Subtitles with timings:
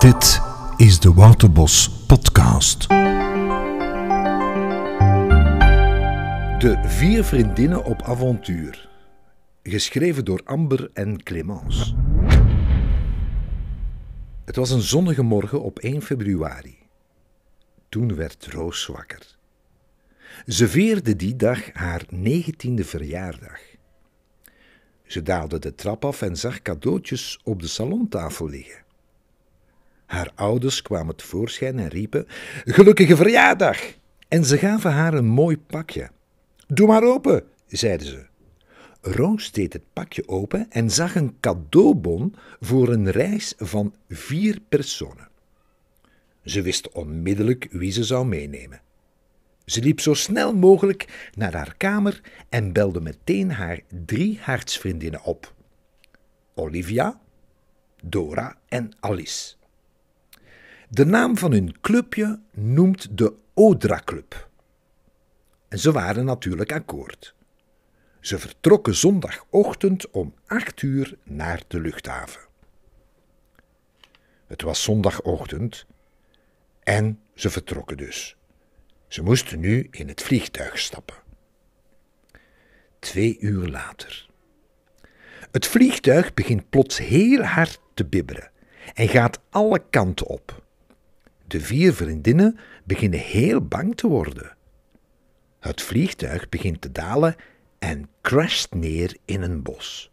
[0.00, 0.40] Dit
[0.76, 2.88] is de Waterbos Podcast.
[6.58, 8.88] De vier vriendinnen op avontuur.
[9.62, 11.94] Geschreven door Amber en Clemence.
[14.44, 16.78] Het was een zonnige morgen op 1 februari.
[17.88, 19.36] Toen werd Roos wakker.
[20.46, 23.60] Ze vierde die dag haar negentiende verjaardag.
[25.06, 28.79] Ze daalde de trap af en zag cadeautjes op de salontafel liggen.
[30.10, 32.26] Haar ouders kwamen tevoorschijn en riepen:
[32.64, 33.78] Gelukkige verjaardag!
[34.28, 36.10] En ze gaven haar een mooi pakje.
[36.66, 38.26] Doe maar open, zeiden ze.
[39.00, 45.28] Roos deed het pakje open en zag een cadeaubon voor een reis van vier personen.
[46.44, 48.80] Ze wist onmiddellijk wie ze zou meenemen.
[49.64, 55.54] Ze liep zo snel mogelijk naar haar kamer en belde meteen haar drie hartsvriendinnen op:
[56.54, 57.20] Olivia,
[58.02, 59.58] Dora en Alice.
[60.92, 64.48] De naam van hun clubje noemt de Odra Club.
[65.68, 67.34] En ze waren natuurlijk akkoord.
[68.20, 72.40] Ze vertrokken zondagochtend om acht uur naar de luchthaven.
[74.46, 75.86] Het was zondagochtend
[76.82, 78.36] en ze vertrokken dus.
[79.08, 81.16] Ze moesten nu in het vliegtuig stappen.
[82.98, 84.28] Twee uur later.
[85.50, 88.50] Het vliegtuig begint plots heel hard te bibberen
[88.94, 90.59] en gaat alle kanten op.
[91.50, 94.56] De vier vriendinnen beginnen heel bang te worden.
[95.60, 97.36] Het vliegtuig begint te dalen
[97.78, 100.10] en crasht neer in een bos.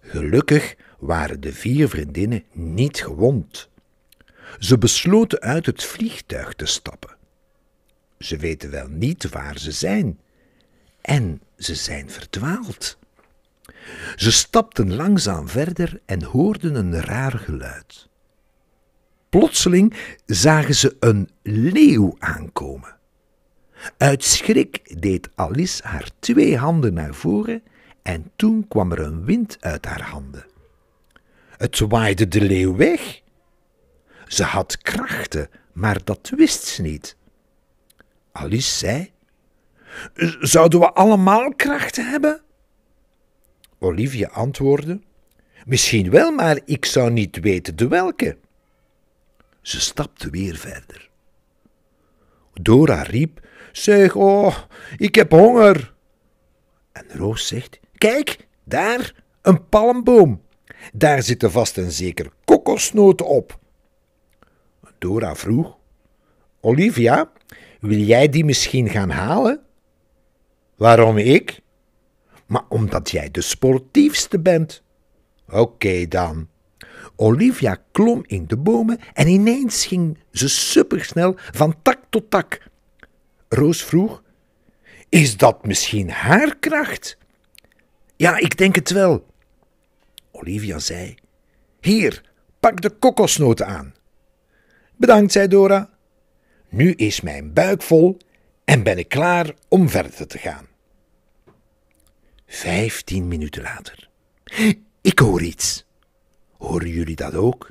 [0.00, 3.68] Gelukkig waren de vier vriendinnen niet gewond.
[4.58, 7.16] Ze besloten uit het vliegtuig te stappen.
[8.18, 10.20] Ze weten wel niet waar ze zijn
[11.00, 12.98] en ze zijn verdwaald.
[14.16, 18.07] Ze stapten langzaam verder en hoorden een raar geluid.
[19.28, 19.94] Plotseling
[20.26, 22.96] zagen ze een leeuw aankomen.
[23.96, 27.62] Uit schrik deed Alice haar twee handen naar voren
[28.02, 30.46] en toen kwam er een wind uit haar handen.
[31.56, 33.20] Het waaide de leeuw weg.
[34.26, 37.16] Ze had krachten, maar dat wist ze niet.
[38.32, 39.10] Alice zei:
[40.40, 42.40] Zouden we allemaal krachten hebben?
[43.78, 45.00] Olivia antwoordde:
[45.66, 48.36] Misschien wel, maar ik zou niet weten de welke.
[49.68, 51.10] Ze stapte weer verder.
[52.52, 54.58] Dora riep: Zeg, oh,
[54.96, 55.94] ik heb honger.
[56.92, 60.42] En Roos zegt: Kijk, daar, een palmboom.
[60.92, 63.58] Daar zitten vast en zeker kokosnoten op.
[64.98, 65.78] Dora vroeg:
[66.60, 67.32] Olivia,
[67.80, 69.60] wil jij die misschien gaan halen?
[70.76, 71.60] Waarom ik?
[72.46, 74.82] Maar omdat jij de sportiefste bent.
[75.48, 76.48] Oké dan.
[77.20, 82.60] Olivia klom in de bomen en ineens ging ze supersnel van tak tot tak.
[83.48, 84.22] Roos vroeg:
[85.08, 87.18] Is dat misschien haar kracht?
[88.16, 89.26] Ja, ik denk het wel.
[90.30, 91.14] Olivia zei:
[91.80, 92.22] Hier,
[92.60, 93.94] pak de kokosnoten aan.
[94.96, 95.90] Bedankt, zei Dora.
[96.68, 98.18] Nu is mijn buik vol
[98.64, 100.66] en ben ik klaar om verder te gaan.
[102.46, 104.08] Vijftien minuten later.
[105.00, 105.86] Ik hoor iets.
[106.58, 107.70] Horen jullie dat ook?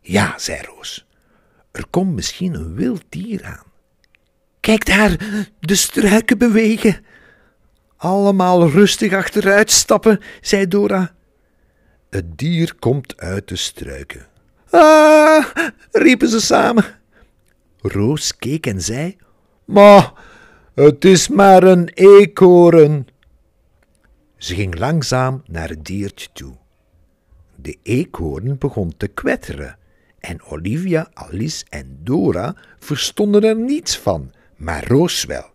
[0.00, 1.06] Ja, zei Roos.
[1.72, 3.70] Er komt misschien een wild dier aan.
[4.60, 5.16] Kijk daar,
[5.60, 7.04] de struiken bewegen.
[7.96, 11.14] Allemaal rustig achteruit stappen, zei Dora.
[12.10, 14.26] Het dier komt uit de struiken.
[14.70, 15.46] Ah,
[15.90, 16.84] riepen ze samen.
[17.80, 19.16] Roos keek en zei:
[19.64, 20.12] Maar
[20.74, 23.06] het is maar een eekhoorn.
[24.36, 26.61] Ze ging langzaam naar het diertje toe.
[27.62, 29.78] De eekhoorn begon te kwetteren
[30.20, 35.50] en Olivia, Alice en Dora verstonden er niets van, maar Roos wel.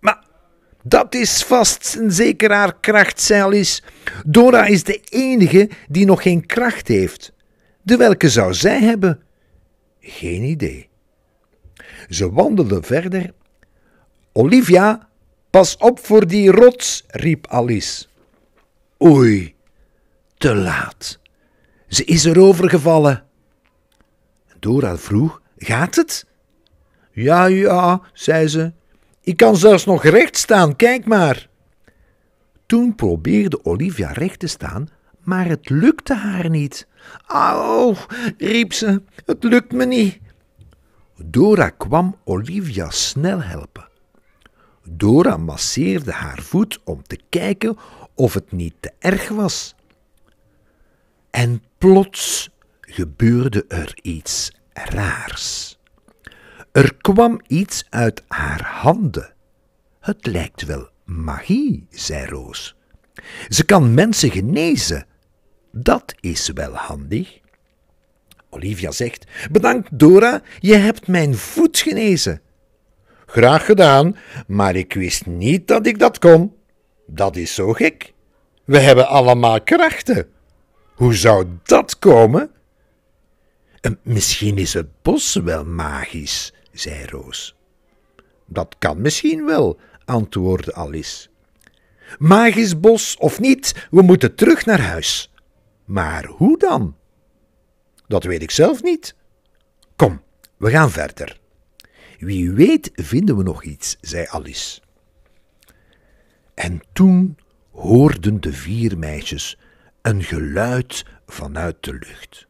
[0.00, 0.24] Maar
[0.82, 3.82] dat is vast en zeker haar kracht, zei Alice.
[4.26, 7.32] Dora is de enige die nog geen kracht heeft.
[7.82, 9.22] De welke zou zij hebben?
[10.00, 10.88] Geen idee.
[12.08, 13.32] Ze wandelden verder.
[14.32, 15.08] Olivia,
[15.50, 18.06] pas op voor die rots, riep Alice.
[19.02, 19.54] Oei,
[20.36, 21.19] te laat.
[21.90, 23.24] Ze is erover gevallen.
[24.58, 26.26] Dora vroeg: Gaat het?
[27.12, 28.72] Ja, ja, zei ze.
[29.20, 31.48] Ik kan zelfs nog recht staan, kijk maar.
[32.66, 34.88] Toen probeerde Olivia recht te staan,
[35.20, 36.86] maar het lukte haar niet.
[37.26, 37.96] Au,
[38.38, 40.18] riep ze, het lukt me niet.
[41.24, 43.88] Dora kwam Olivia snel helpen.
[44.84, 47.76] Dora masseerde haar voet om te kijken
[48.14, 49.74] of het niet te erg was.
[51.30, 55.78] En plots gebeurde er iets raars.
[56.72, 59.32] Er kwam iets uit haar handen.
[60.00, 62.76] Het lijkt wel magie, zei Roos.
[63.48, 65.06] Ze kan mensen genezen.
[65.72, 67.38] Dat is wel handig.
[68.50, 72.40] Olivia zegt: Bedankt, Dora, je hebt mijn voet genezen.
[73.26, 76.54] Graag gedaan, maar ik wist niet dat ik dat kon.
[77.06, 78.12] Dat is zo gek.
[78.64, 80.28] We hebben allemaal krachten.
[81.00, 82.50] Hoe zou dat komen?
[84.02, 87.56] Misschien is het bos wel magisch, zei Roos.
[88.46, 91.28] Dat kan misschien wel, antwoordde Alice.
[92.18, 95.32] Magisch bos of niet, we moeten terug naar huis.
[95.84, 96.96] Maar hoe dan?
[98.06, 99.14] Dat weet ik zelf niet.
[99.96, 100.22] Kom,
[100.56, 101.40] we gaan verder.
[102.18, 104.80] Wie weet vinden we nog iets, zei Alice.
[106.54, 107.36] En toen
[107.70, 109.58] hoorden de vier meisjes
[110.02, 112.46] een geluid vanuit de lucht.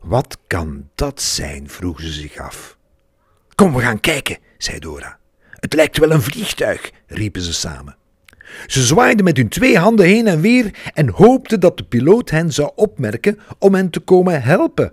[0.00, 1.68] Wat kan dat zijn?
[1.68, 2.78] vroegen ze zich af.
[3.54, 5.18] Kom, we gaan kijken, zei Dora.
[5.50, 7.96] Het lijkt wel een vliegtuig, riepen ze samen.
[8.66, 12.52] Ze zwaaiden met hun twee handen heen en weer en hoopten dat de piloot hen
[12.52, 14.92] zou opmerken om hen te komen helpen.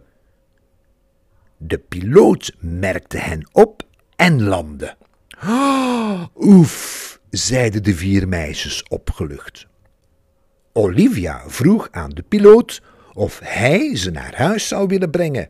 [1.58, 3.84] De piloot merkte hen op
[4.16, 4.96] en landde.
[6.36, 9.68] Oef, zeiden de vier meisjes opgelucht.
[10.78, 12.82] Olivia vroeg aan de piloot
[13.14, 15.50] of hij ze naar huis zou willen brengen.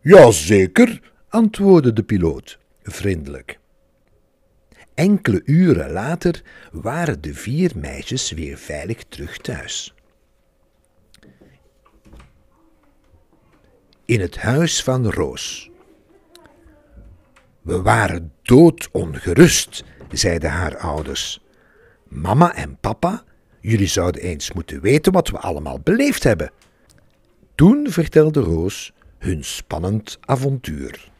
[0.00, 3.58] Jazeker, antwoordde de piloot, vriendelijk.
[4.94, 6.42] Enkele uren later
[6.72, 9.94] waren de vier meisjes weer veilig terug thuis.
[14.04, 15.70] In het huis van Roos.
[17.62, 21.44] We waren doodongerust, zeiden haar ouders.
[22.04, 23.24] Mama en papa,
[23.60, 26.50] jullie zouden eens moeten weten wat we allemaal beleefd hebben.
[27.54, 31.10] Toen vertelde Roos hun spannend avontuur.